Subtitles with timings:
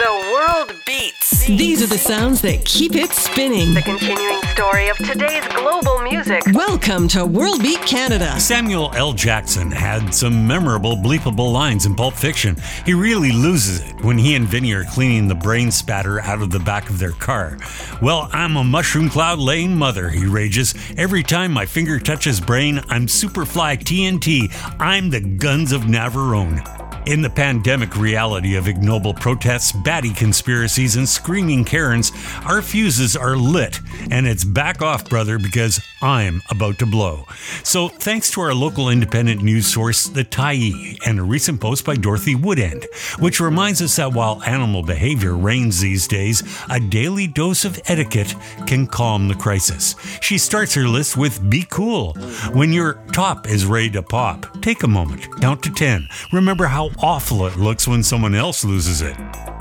[0.00, 1.44] The world beats.
[1.44, 3.74] These are the sounds that keep it spinning.
[3.74, 6.42] The continuing story of today's global music.
[6.54, 8.40] Welcome to World Beat Canada.
[8.40, 9.12] Samuel L.
[9.12, 12.56] Jackson had some memorable bleepable lines in Pulp Fiction.
[12.86, 16.48] He really loses it when he and Vinny are cleaning the brain spatter out of
[16.48, 17.58] the back of their car.
[18.00, 20.74] Well, I'm a mushroom cloud laying mother, he rages.
[20.96, 24.50] Every time my finger touches brain, I'm Superfly TNT.
[24.80, 26.79] I'm the guns of Navarone.
[27.10, 32.12] In the pandemic reality of ignoble protests, batty conspiracies, and screaming Karens,
[32.44, 33.80] our fuses are lit,
[34.12, 37.26] and it's back off, brother, because I'm about to blow.
[37.64, 41.96] So, thanks to our local independent news source, The Tyee, and a recent post by
[41.96, 42.86] Dorothy Woodend,
[43.18, 48.36] which reminds us that while animal behavior reigns these days, a daily dose of etiquette
[48.68, 49.96] can calm the crisis.
[50.20, 52.12] She starts her list with Be cool.
[52.52, 56.08] When your top is ready to pop, take a moment, count to 10.
[56.32, 59.16] Remember how awful it looks when someone else loses it.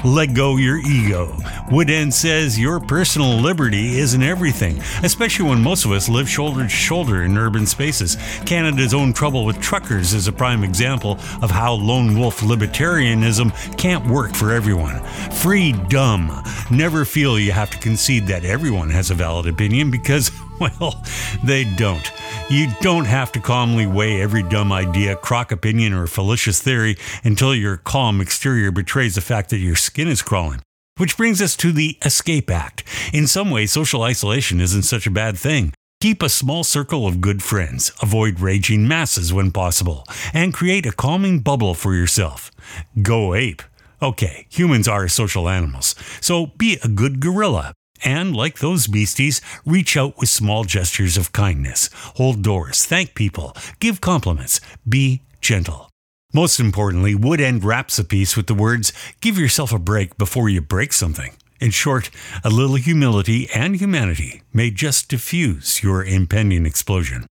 [0.05, 1.27] Let go your ego.
[1.69, 6.69] Woodend says your personal liberty isn't everything, especially when most of us live shoulder to
[6.69, 8.17] shoulder in urban spaces.
[8.45, 14.05] Canada's own trouble with truckers is a prime example of how lone wolf libertarianism can't
[14.07, 15.03] work for everyone.
[15.31, 16.43] Free dumb.
[16.71, 20.31] Never feel you have to concede that everyone has a valid opinion because,
[20.79, 21.03] well,
[21.43, 22.11] they don't.
[22.49, 27.55] You don't have to calmly weigh every dumb idea, crock opinion, or fallacious theory until
[27.55, 30.61] your calm exterior betrays the fact that your skin is crawling.
[30.97, 32.83] Which brings us to the Escape Act.
[33.13, 35.73] In some ways, social isolation isn't such a bad thing.
[36.01, 40.91] Keep a small circle of good friends, avoid raging masses when possible, and create a
[40.91, 42.51] calming bubble for yourself.
[43.01, 43.61] Go ape.
[44.01, 47.73] Okay, humans are social animals, so be a good gorilla.
[48.03, 51.89] And like those beasties, reach out with small gestures of kindness.
[52.15, 55.89] Hold doors, thank people, give compliments, be gentle.
[56.33, 60.61] Most importantly, Woodend wraps a piece with the words, Give yourself a break before you
[60.61, 61.33] break something.
[61.59, 62.09] In short,
[62.43, 67.25] a little humility and humanity may just diffuse your impending explosion.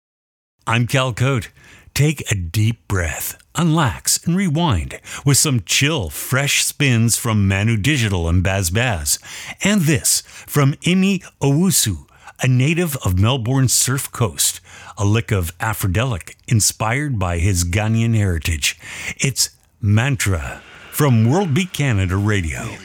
[0.65, 1.49] I'm Cal Cote.
[1.95, 8.43] Take a deep breath, unlax, and rewind with some chill, fresh spins from Manudigital and
[8.43, 9.17] BazBaz.
[9.63, 12.05] And this from Immy Owusu,
[12.41, 14.59] a native of Melbourne's Surf Coast,
[14.97, 18.77] a lick of Afrodelic inspired by his Ghanaian heritage.
[19.15, 22.75] It's Mantra from World Beat Canada Radio.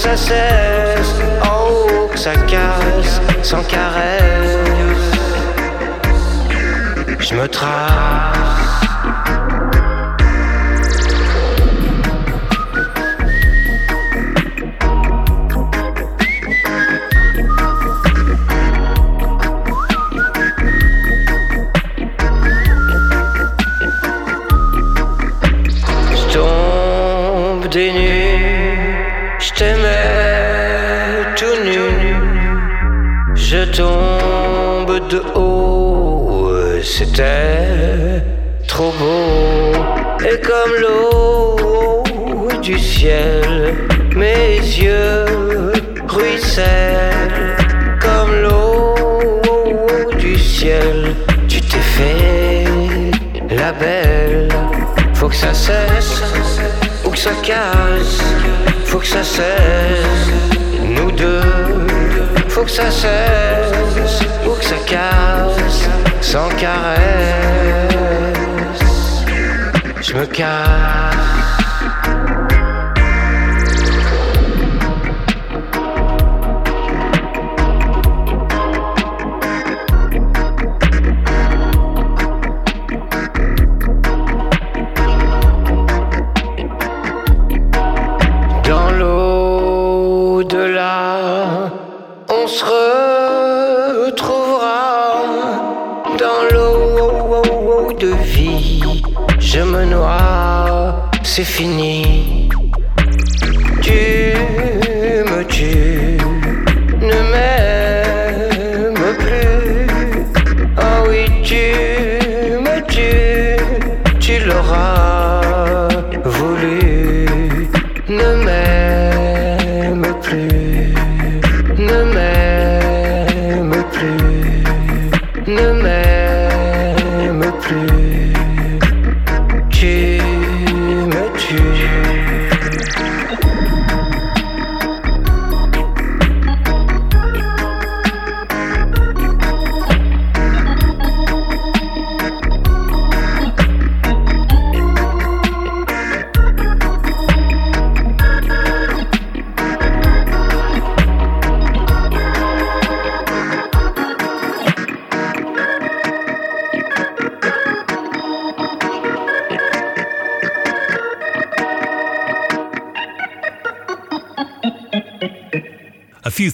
[0.00, 1.14] Que ça cesse,
[1.44, 4.56] oh que ça casse, sans caresse.
[7.18, 8.40] Je me trace.
[27.70, 28.09] des
[38.66, 39.72] trop beau,
[40.24, 42.02] et comme l'eau
[42.60, 43.74] du ciel,
[44.16, 45.24] mes yeux
[46.08, 47.56] ruissellent,
[48.00, 48.94] comme l'eau
[50.18, 51.14] du ciel,
[51.48, 52.64] tu t'es fait
[53.54, 54.48] la belle,
[55.14, 56.22] faut que ça cesse
[57.10, 58.20] faut que ça casse,
[58.84, 60.30] faut que ça cesse.
[60.80, 61.40] Nous deux,
[62.48, 65.88] faut que ça cesse, faut que ça casse,
[66.30, 67.00] sans caresse.
[70.00, 71.39] Je me casse.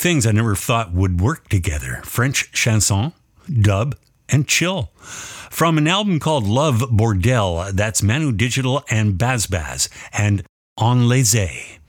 [0.06, 3.12] Things I never thought would work together French chanson,
[3.52, 3.96] dub,
[4.28, 4.92] and chill.
[4.94, 10.44] From an album called Love Bordel, that's Manudigital and BazBaz, and
[10.80, 11.80] En Laisse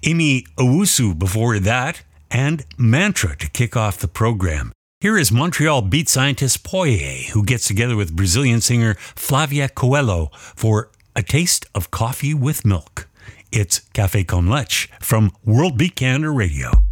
[0.00, 4.72] Immy Owusu before that, and Mantra to kick off the program.
[5.00, 10.90] Here is Montreal beat scientist Poirier, who gets together with Brazilian singer Flavia Coelho for
[11.14, 13.06] A Taste of Coffee with Milk.
[13.52, 16.85] It's Café con Leche from World Beat Canada Radio.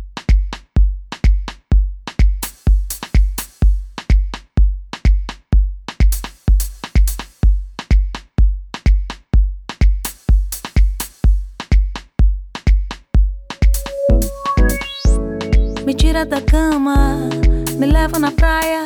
[16.15, 17.29] Tira da cama,
[17.77, 18.85] me leva na praia,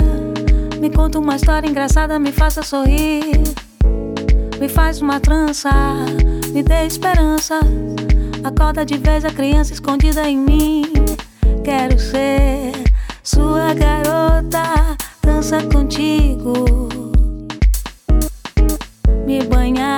[0.80, 3.42] me conta uma história engraçada, me faça sorrir.
[4.58, 5.68] Me faz uma trança,
[6.54, 7.60] me dê esperança.
[8.42, 10.90] Acorda de vez a criança escondida em mim.
[11.62, 12.72] Quero ser
[13.22, 16.64] sua garota, dança contigo.
[19.26, 19.97] Me banhar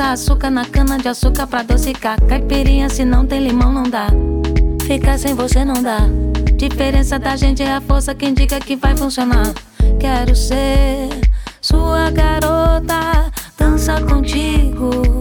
[0.00, 2.18] Massa açúcar, na cana de açúcar pra adocicar.
[2.26, 4.06] Caipirinha, se não tem limão, não dá.
[4.86, 5.98] Ficar sem você não dá.
[6.56, 9.52] Diferença da gente é a força que indica que vai funcionar.
[10.00, 11.10] Quero ser
[11.60, 15.19] sua garota, dança contigo.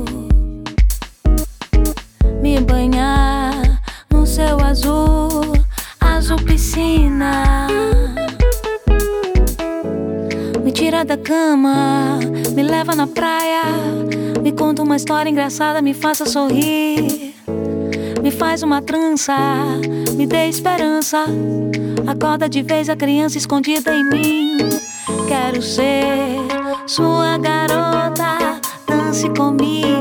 [15.20, 17.36] História engraçada, me faça sorrir.
[18.24, 19.36] Me faz uma trança,
[20.16, 21.26] me dê esperança.
[22.08, 24.58] Acorda de vez a criança escondida em mim.
[25.28, 26.38] Quero ser
[26.88, 29.99] sua garota, dance comigo.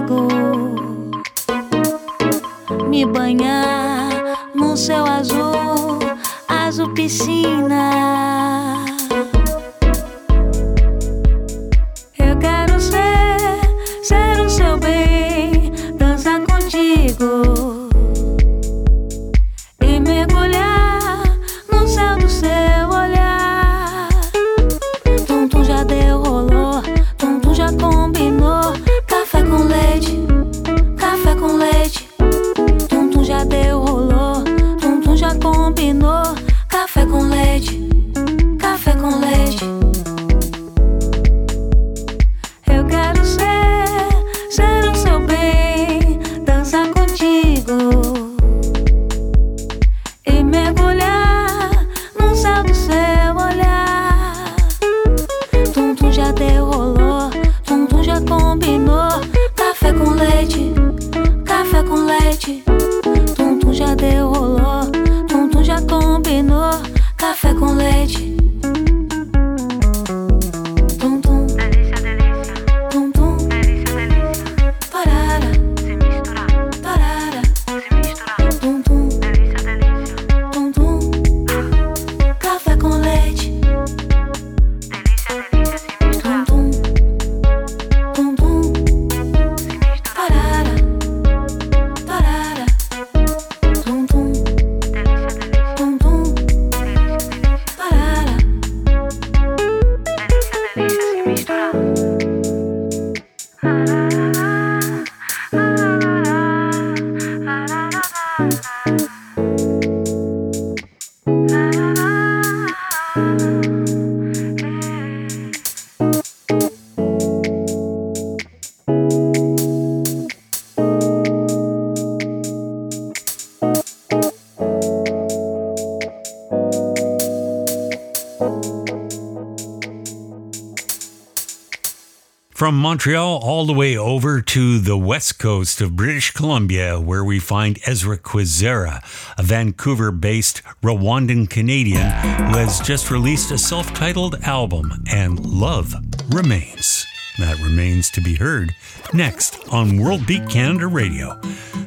[132.58, 137.38] From Montreal all the way over to the west coast of British Columbia, where we
[137.38, 139.00] find Ezra Kwizera,
[139.38, 145.94] a Vancouver based Rwandan Canadian who has just released a self titled album, and Love
[146.30, 147.06] Remains.
[147.38, 148.74] That remains to be heard
[149.14, 151.40] next on World Beat Canada Radio.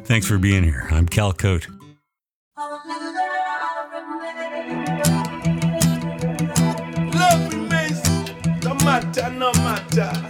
[0.05, 0.87] Thanks for being here.
[0.89, 1.67] I'm Cal Cote.
[2.57, 2.79] Love
[7.53, 8.01] remains
[8.63, 10.20] no matter, no matter.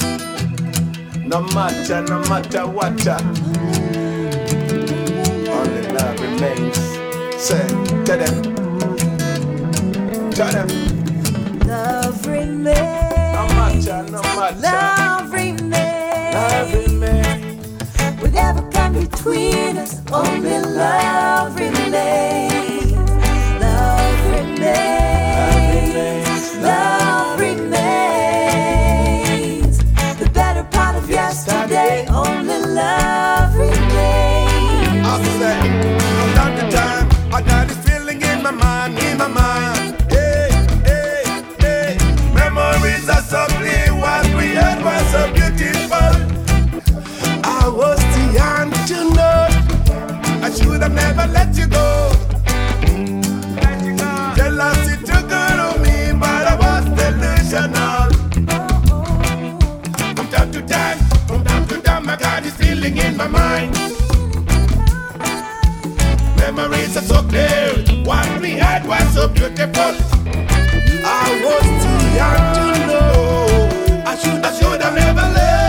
[1.32, 3.08] No matter, no matter what.
[3.08, 3.18] Uh,
[5.50, 6.76] only love remains.
[7.42, 7.66] Say,
[8.04, 8.36] tell them.
[10.32, 10.68] Tell them.
[11.66, 12.76] Love remains.
[13.34, 14.60] No matter, no matter.
[14.60, 16.36] Love remains.
[16.36, 18.22] Love remains.
[18.22, 22.92] Whatever come between us, only love remains.
[23.62, 25.48] Love remains.
[25.48, 27.01] Love remains.
[32.82, 35.08] Love remains.
[35.12, 35.16] I
[36.18, 37.06] from time to time,
[37.38, 39.96] I got this feeling in my mind, in my mind.
[40.16, 40.50] Hey,
[40.90, 41.24] hey,
[41.64, 41.88] hey.
[42.34, 46.12] Memories are so clear, what we had was so beautiful.
[47.60, 49.40] I was too young to know.
[50.46, 51.88] I should have never let you go.
[62.82, 63.74] Got feeling in my mind.
[66.38, 69.96] Memories are so clear, what we had was so beautiful.
[71.04, 74.04] I was too young to know.
[74.06, 75.61] I should, I should have never let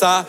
[0.00, 0.24] pensar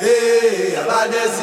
[0.00, 1.37] Hey, about this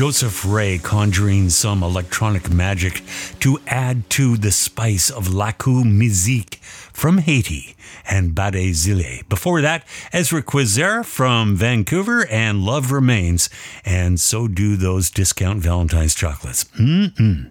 [0.00, 3.02] Joseph Ray conjuring some electronic magic
[3.40, 6.54] to add to the spice of Lakou Mizik
[6.90, 7.76] from Haiti
[8.08, 9.20] and Bade Zile.
[9.28, 13.50] Before that, Ezra Kwizera from Vancouver and Love Remains,
[13.84, 16.64] and so do those discount Valentine's chocolates.
[16.80, 17.50] Mm-mm.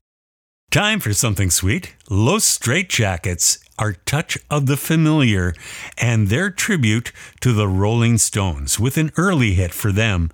[0.72, 1.94] Time for something sweet.
[2.10, 5.54] Los Straitjackets are Touch of the Familiar
[6.00, 10.32] and their tribute to the Rolling Stones with an early hit for them.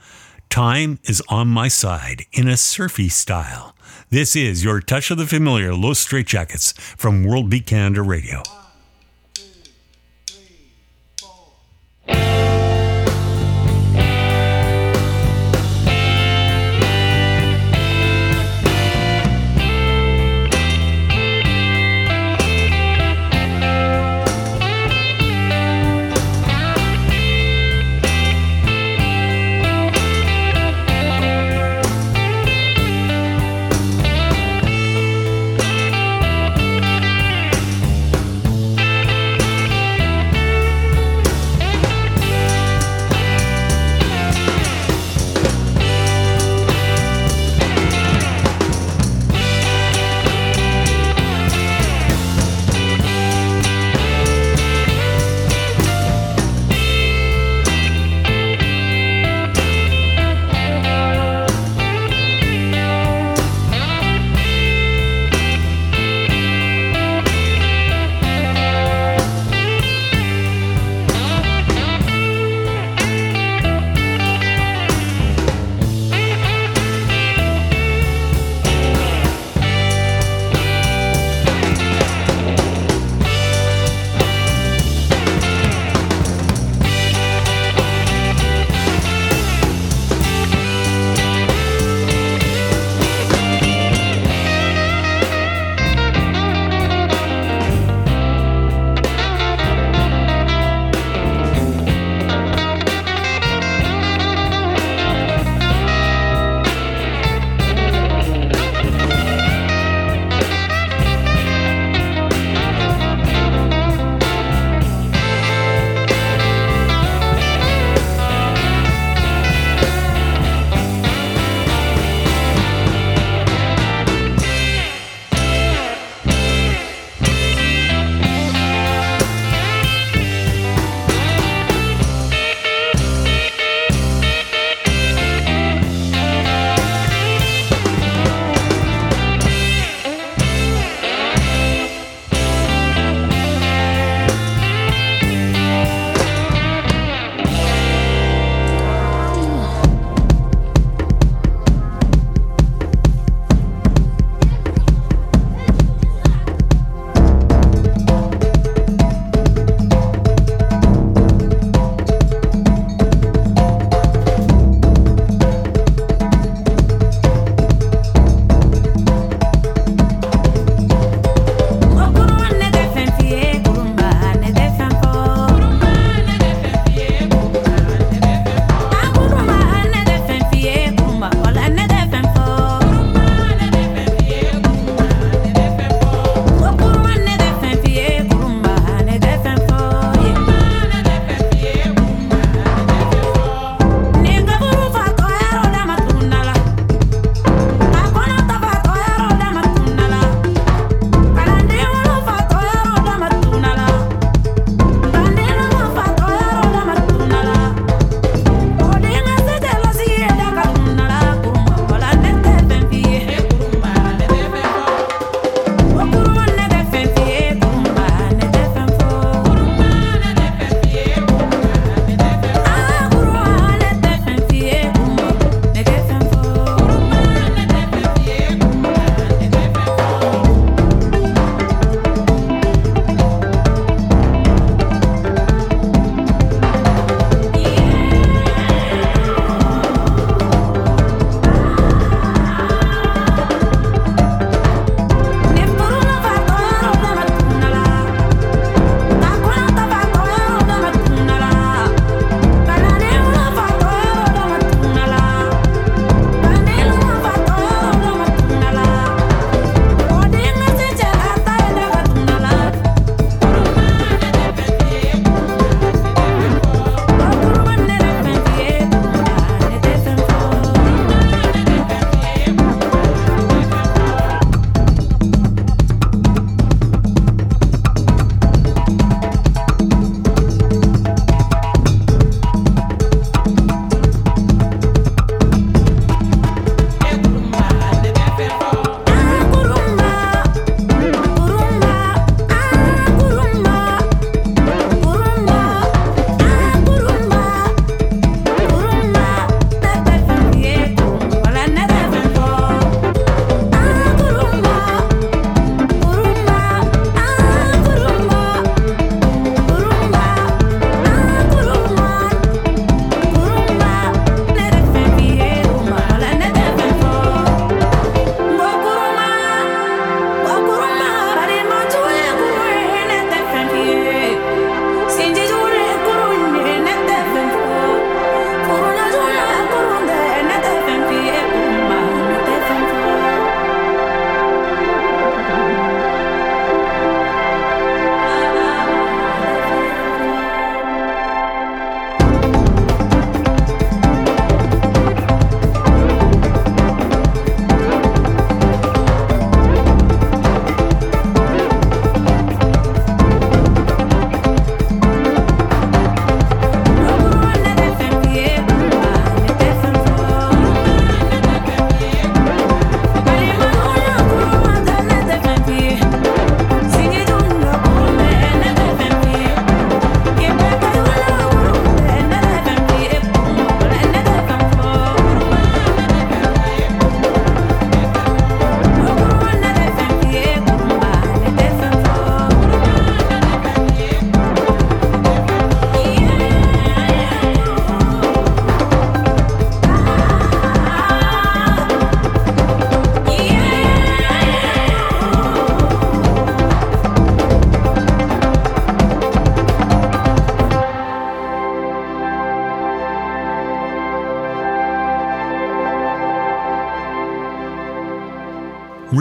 [0.49, 3.75] Time is on my side in a surfy style.
[4.09, 8.41] This is your Touch of the Familiar Los Straitjackets from World Beat Canada Radio.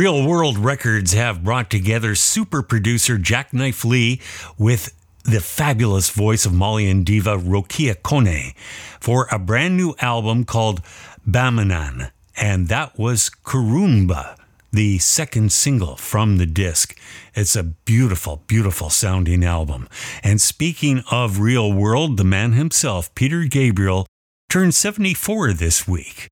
[0.05, 4.21] Real World Records have brought together super producer Jacknife Lee
[4.59, 8.55] with the fabulous voice of Malian diva Rokia Kone
[9.01, 10.83] for a brand new album called
[11.27, 14.37] Bamanan, and that was Kurunba,
[14.71, 16.95] the second single from the disc.
[17.35, 19.88] It's a beautiful, beautiful sounding album.
[20.23, 24.07] And speaking of real world, the man himself, Peter Gabriel,
[24.51, 26.29] turned 74 this week.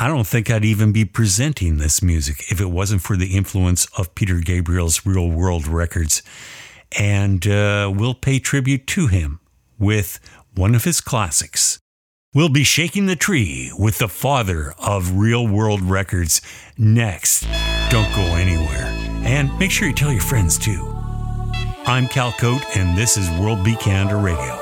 [0.00, 3.86] I don't think I'd even be presenting this music if it wasn't for the influence
[3.98, 6.22] of Peter Gabriel's Real World Records.
[6.98, 9.40] And uh, we'll pay tribute to him
[9.78, 10.18] with
[10.54, 11.80] one of his classics.
[12.32, 16.40] We'll be shaking the tree with the father of Real World Records
[16.78, 17.42] next.
[17.90, 18.86] Don't go anywhere.
[19.26, 20.82] And make sure you tell your friends too.
[21.84, 24.59] I'm Cal Koat, and this is World Beat Canada Radio.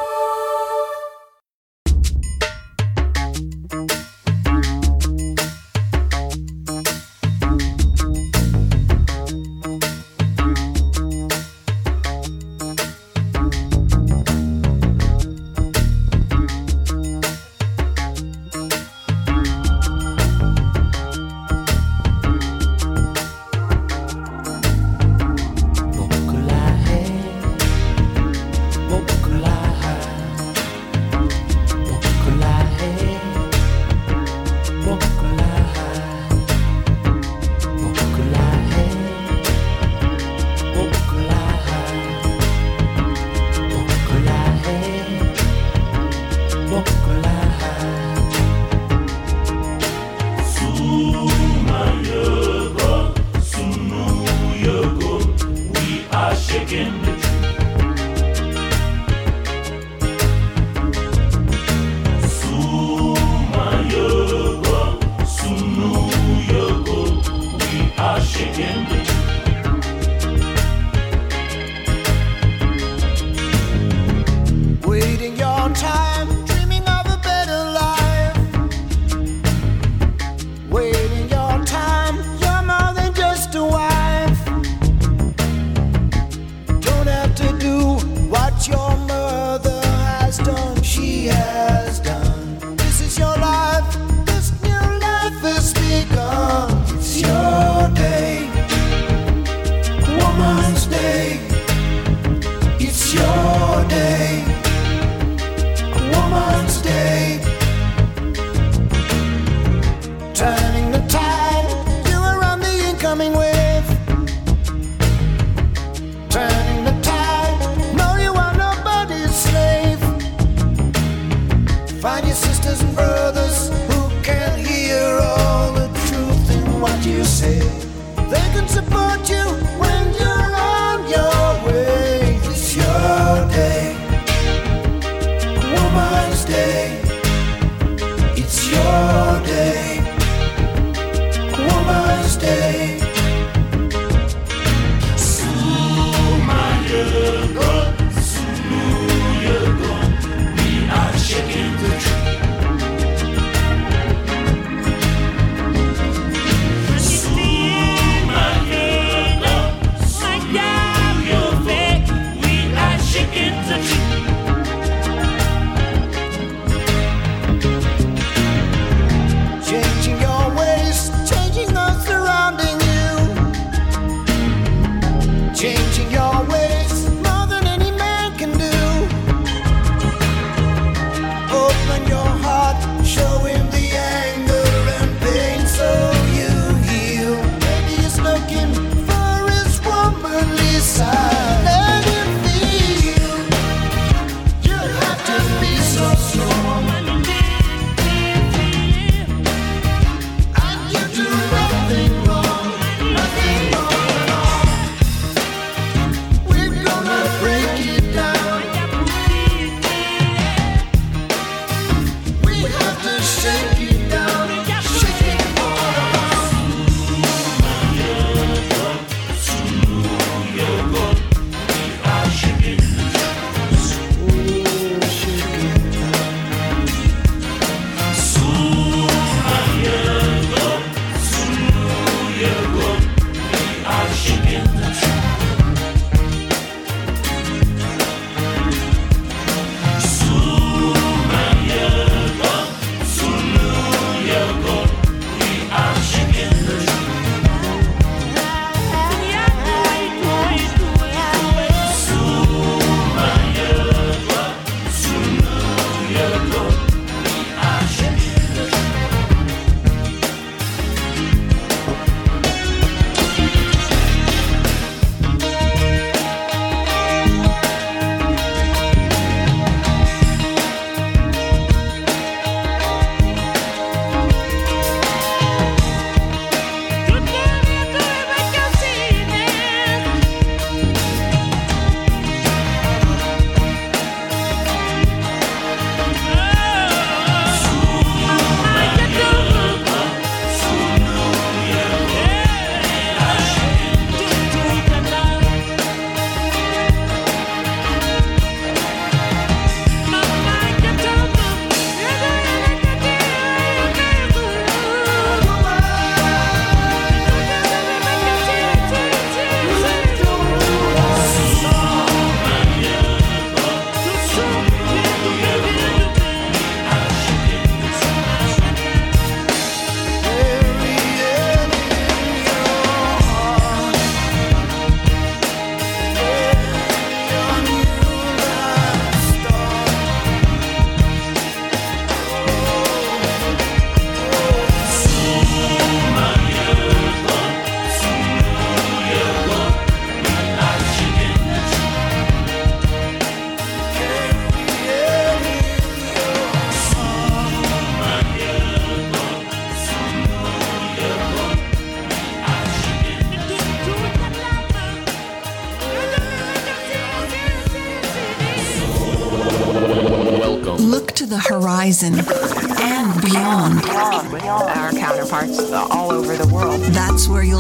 [175.59, 176.18] changing your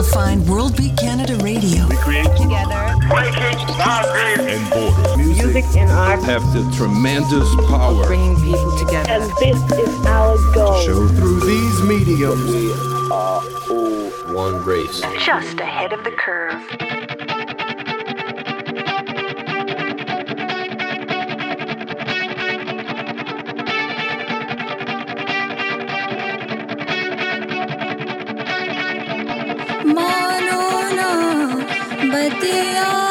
[0.09, 1.87] find World Beat Canada Radio.
[1.89, 2.95] We create together.
[3.09, 5.17] Breaking boundaries and borders.
[5.17, 9.11] Music and art have the tremendous power bringing people together.
[9.11, 10.81] And this is our goal.
[10.81, 12.51] Show through these mediums.
[12.51, 12.73] We
[13.13, 15.01] are all one race.
[15.25, 16.13] Just ahead of the
[32.29, 33.08] दिया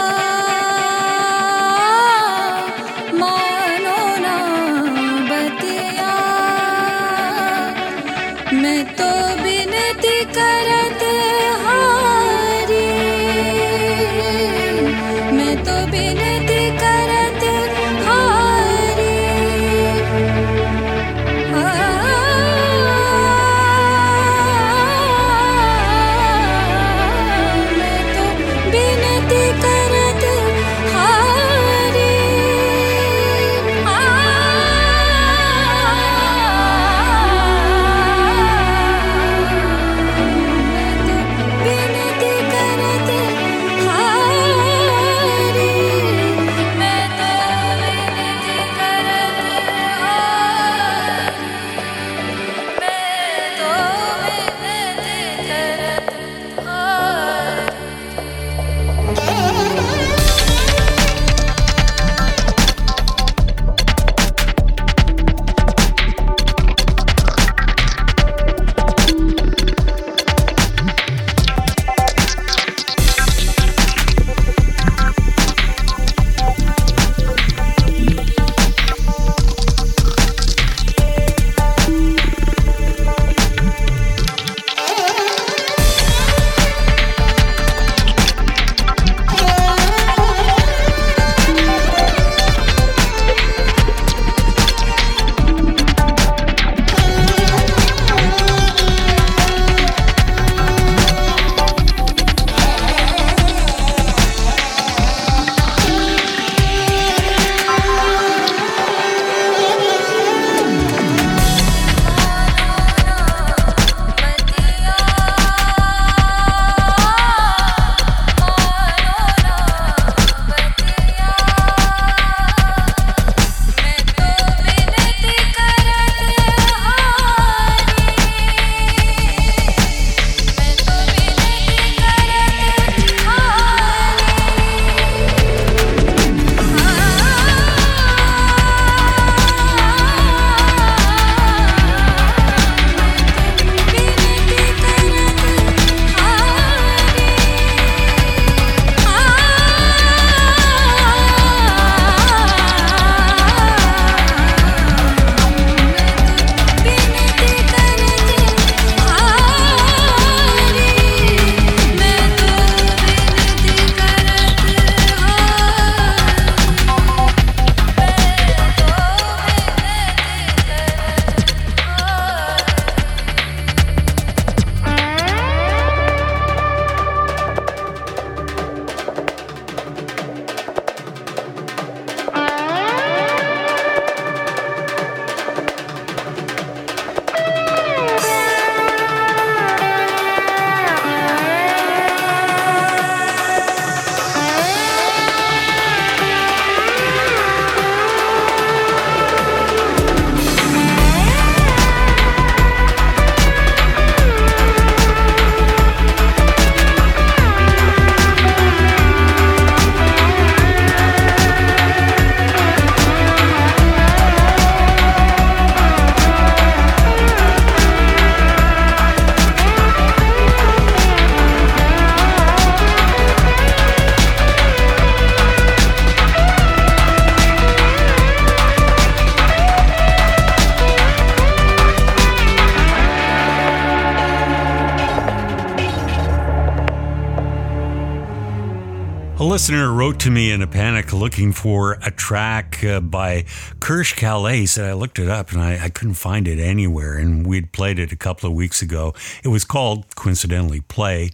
[239.57, 243.41] listener wrote to me in a panic looking for a track uh, by
[243.79, 244.67] Karsh Kale.
[244.67, 247.17] Said I looked it up and I, I couldn't find it anywhere.
[247.17, 249.15] And we'd played it a couple of weeks ago.
[249.43, 251.31] It was called, coincidentally, Play.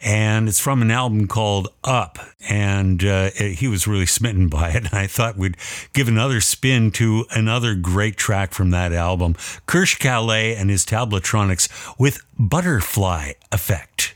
[0.00, 2.18] And it's from an album called Up.
[2.48, 4.76] And uh, it- he was really smitten by it.
[4.76, 5.58] And I thought we'd
[5.92, 9.34] give another spin to another great track from that album
[9.66, 14.14] Karsh Kale and his Tablatronics with Butterfly Effect.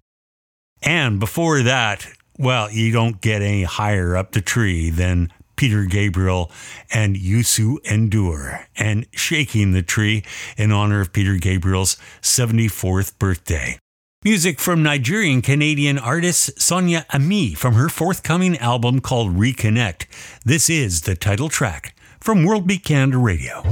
[0.82, 2.06] And before that,
[2.42, 6.50] well, you don't get any higher up the tree than Peter Gabriel
[6.92, 10.24] and Youssou N'Dour and shaking the tree
[10.56, 13.78] in honor of Peter Gabriel's 74th birthday.
[14.24, 20.06] Music from Nigerian Canadian artist Sonia Aimy from her forthcoming album called Reconnect.
[20.44, 23.62] This is the title track from World Beat Canada Radio.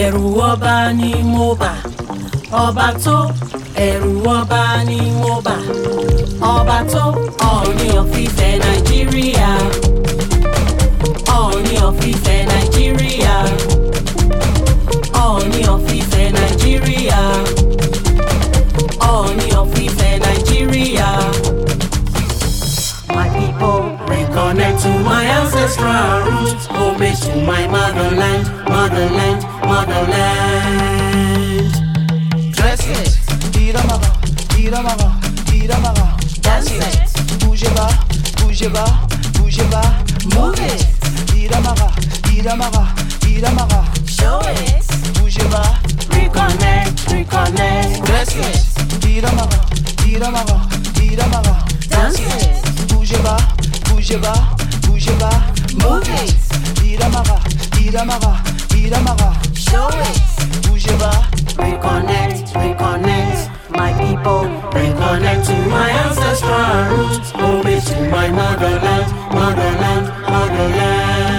[0.00, 1.72] Ẹ̀rù ọba ni mo bà.
[2.64, 3.16] Ọba tó
[3.86, 5.56] ẹ̀rù ọba ni mo bà.
[6.54, 7.04] Ọba tó
[7.50, 9.50] ọ̀ọ́ni ọ̀fífẹ́ nàìjíríà.
[11.38, 13.34] Ọ̀ọ́ni ọ̀fífẹ́ nàìjíríà.
[15.24, 17.20] Ọ̀ọ́ni ọ̀fífẹ́ nàìjíríà.
[19.12, 21.08] Ọ̀ọ́ni ọ̀fífẹ́ nàìjíríà.
[23.14, 29.42] My people reconnect to my ancestral roots, homage to my motherland, motherland,
[30.72, 31.72] motherland.
[32.54, 33.18] Dress it,
[33.62, 34.10] Iramara,
[34.56, 35.08] Iramara,
[35.58, 36.06] Iramara.
[36.42, 37.10] Dance it,
[37.40, 37.94] bougez bas,
[38.38, 38.70] bougez
[39.36, 39.90] bougez bas.
[40.34, 40.82] move it,
[41.36, 41.88] Iramara,
[42.34, 42.84] Iramara,
[43.32, 43.80] Iramara.
[44.08, 44.84] show it.
[45.16, 45.70] Bougez bas,
[46.10, 47.90] Reconnect, reconnect.
[48.06, 48.62] dress it,
[49.06, 49.58] Iramara,
[50.06, 50.58] Iramara,
[51.00, 51.54] Iramara.
[51.92, 53.42] Dance it, Bougez bas,
[53.88, 54.40] bougez bas,
[54.86, 55.38] bougez bas.
[55.82, 56.34] move it,
[56.82, 57.38] Iramara,
[57.84, 58.32] Iramara,
[58.80, 59.30] Iramara.
[59.54, 60.18] show it.
[60.64, 63.40] Bougez Reconnect, reconnect,
[63.70, 64.42] my people.
[64.72, 71.31] Reconnect to my ancestral roots, homage to my motherland, motherland, motherland.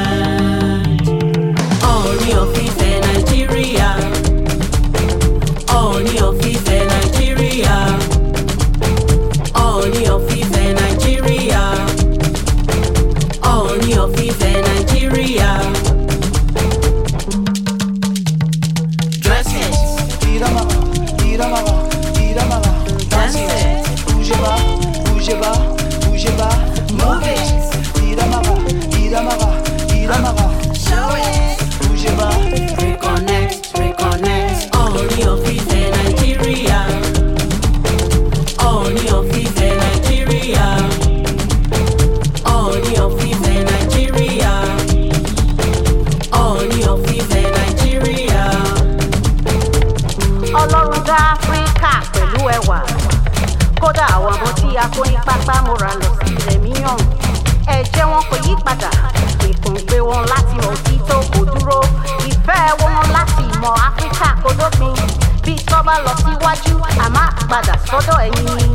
[65.84, 66.76] Tọ́ba lọ síwájú
[67.06, 68.68] àmọ́ àpadà sọ́dọ̀ ẹ̀yìn ni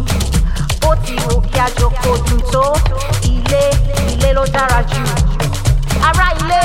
[0.89, 2.65] ó ti rò kí àjọkò dùn tó
[3.33, 3.63] ilé
[4.13, 5.03] ilé ló dára jù.
[6.09, 6.61] Ará ilé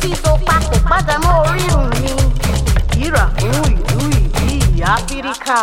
[0.00, 2.12] síso papò padà mọ́ orírun mi.
[3.04, 5.58] Ìrà fún ìlú ìbí áfíríkà.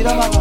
[0.00, 0.39] Iramara, Iramara.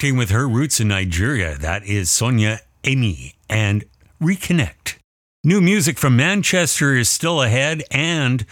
[0.00, 1.58] with her roots in Nigeria.
[1.58, 3.84] That is Sonia Aimy and
[4.20, 4.96] Reconnect.
[5.44, 8.46] New music from Manchester is still ahead and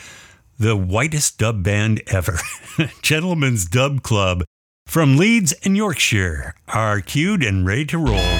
[0.59, 2.39] the whitest dub band ever,
[3.03, 4.45] Gentleman's Dub Club
[4.87, 8.35] from Leeds and Yorkshire, are cued and ready to roll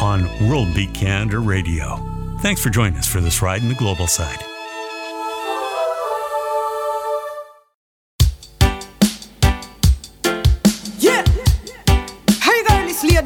[0.00, 2.02] on World Beat Canada Radio.
[2.40, 4.42] Thanks for joining us for this ride in the global side.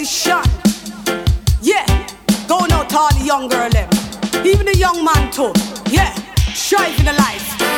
[0.01, 0.43] tradition.
[1.61, 1.85] Yeah,
[2.49, 3.89] going out all the young girl them.
[4.47, 5.53] Even the young man too.
[5.91, 6.15] Yeah,
[6.55, 7.70] striving the life.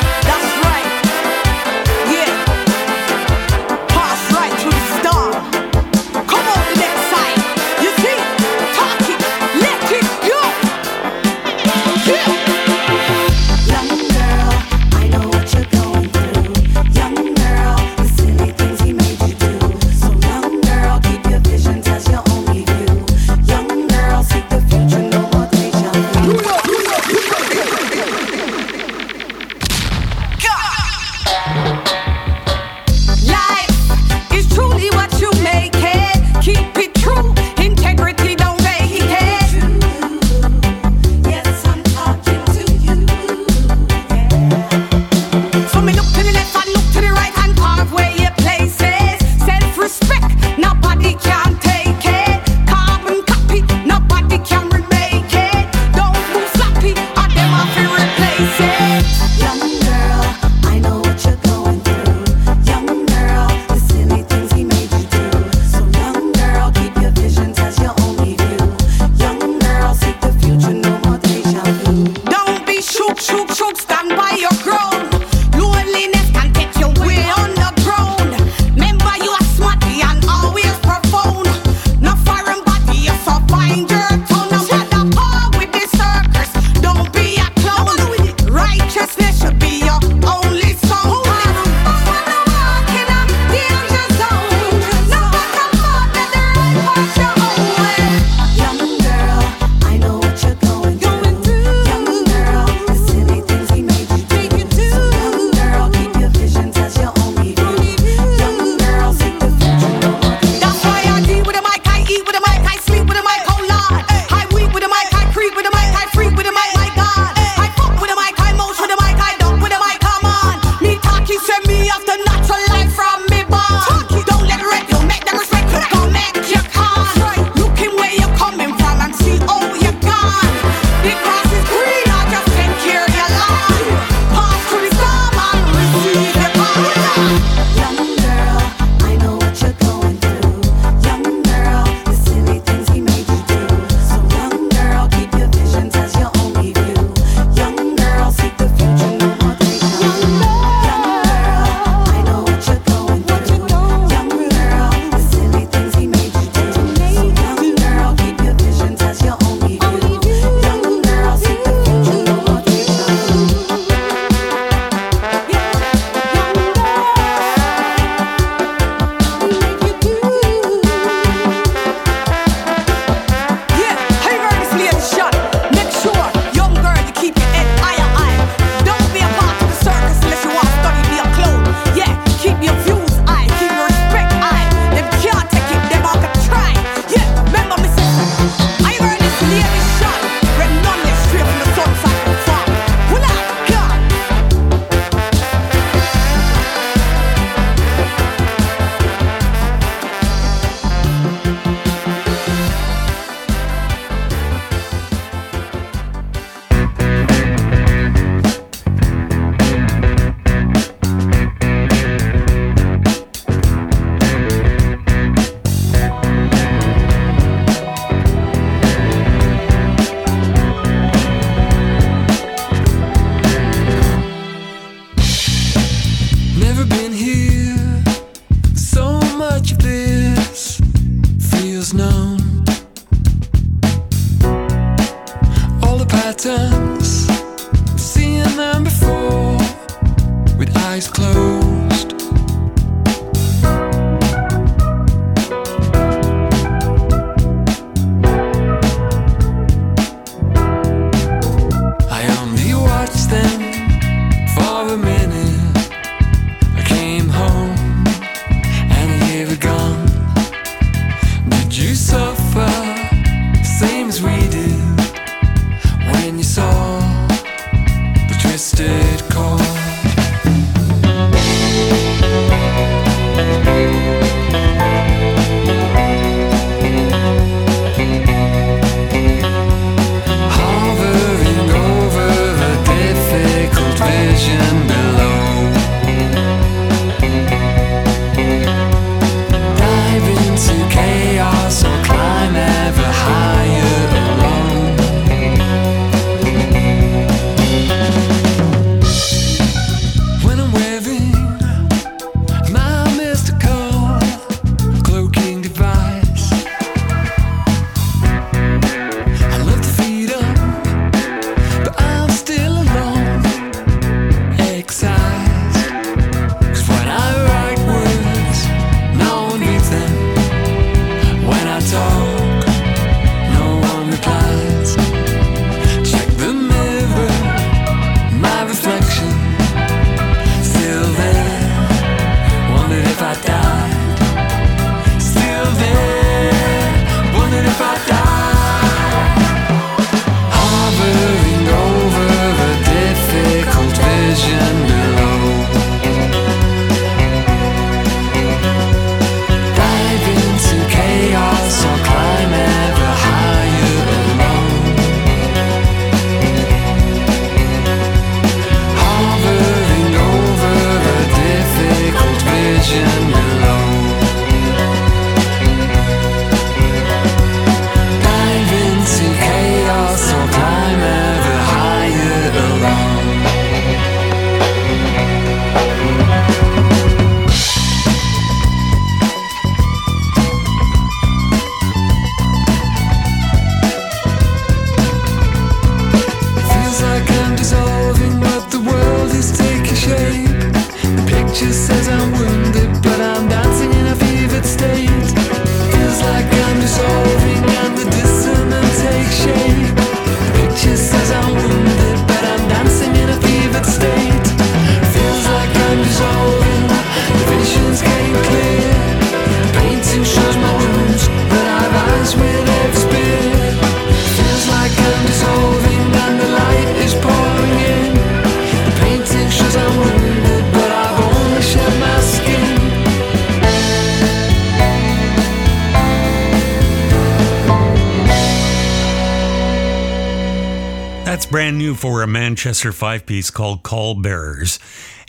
[432.13, 434.79] For a Manchester five piece called Caulbearers.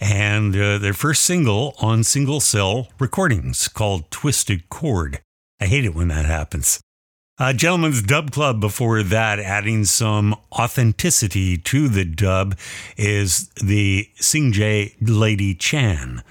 [0.02, 5.22] And uh, their first single on single cell recordings called Twisted Cord.
[5.62, 6.82] I hate it when that happens.
[7.40, 12.58] Uh, Gentleman's Dub Club before that, adding some authenticity to the dub,
[12.98, 16.22] is the Sing Singjay Lady Chann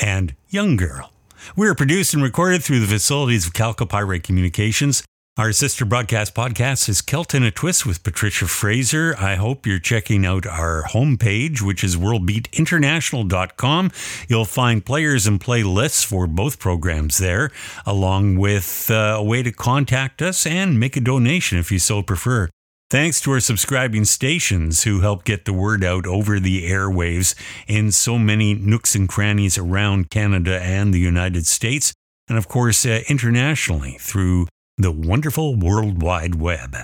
[0.00, 1.12] and Young Girl.
[1.54, 5.02] We are produced and recorded through the facilities of Calcopyrite Communications.
[5.38, 9.14] Our sister broadcast podcast is Celt in a Twist with Patricia Fraser.
[9.20, 13.92] I hope you're checking out our homepage, which is worldbeatinternational.com.
[14.26, 17.52] You'll find players and playlists for both programs there,
[17.86, 22.02] along with uh, a way to contact us and make a donation if you so
[22.02, 22.48] prefer.
[22.90, 27.36] Thanks to our subscribing stations who help get the word out over the airwaves
[27.68, 31.92] in so many nooks and crannies around Canada and the United States,
[32.28, 36.76] and of course, uh, internationally through the wonderful World Wide Web.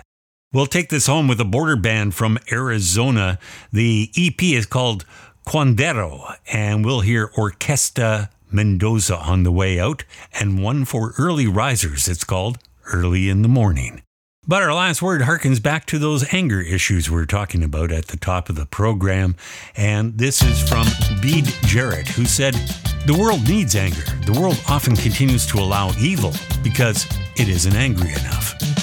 [0.53, 3.39] We'll take this home with a border band from Arizona.
[3.73, 5.05] The EP is called
[5.47, 12.09] Curandero, and we'll hear Orkesta Mendoza on the way out, and one for early risers.
[12.09, 12.59] It's called
[12.93, 14.03] Early in the Morning.
[14.47, 18.09] But our last word harkens back to those anger issues we are talking about at
[18.09, 19.37] the top of the program.
[19.75, 20.87] And this is from
[21.23, 22.55] Bede Jarrett, who said,
[23.07, 24.05] The world needs anger.
[24.27, 27.07] The world often continues to allow evil because
[27.37, 28.74] it isn't angry enough.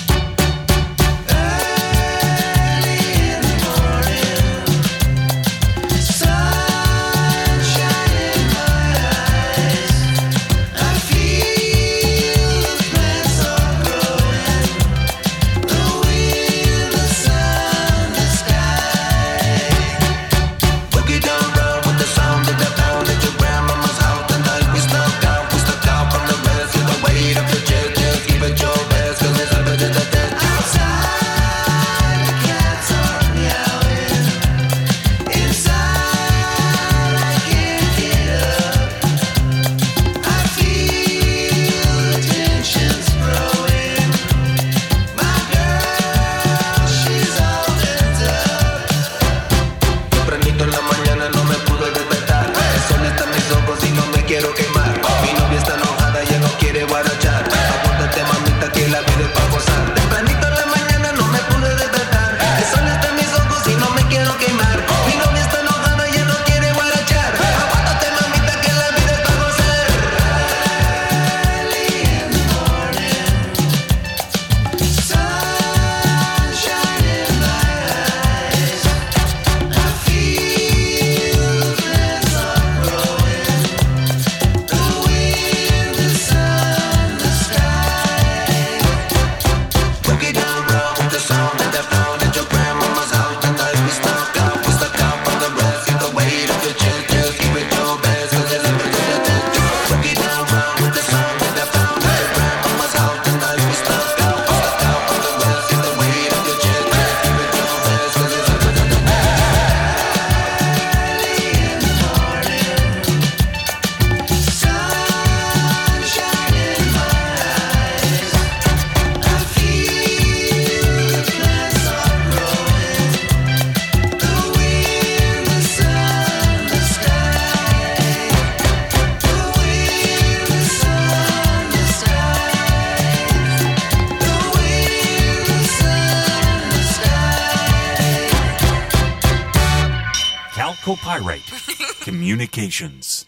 [142.47, 143.20] Communications.